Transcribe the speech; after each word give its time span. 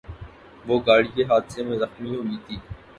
وہ 0.65 0.75
گاڑی 0.87 1.09
کے 1.15 1.23
حادثے 1.29 1.61
میں 1.63 1.77
زخمی 1.79 2.15
ہوئی 2.15 2.37
تھی 2.45 2.55